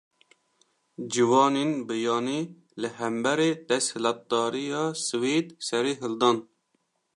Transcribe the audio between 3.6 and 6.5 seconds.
desthilatdariya Swêd serî hildan